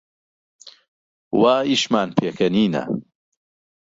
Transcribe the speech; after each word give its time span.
وا 1.39 1.53
ئیشمان 1.67 2.09
پێکەنینە 2.17 2.83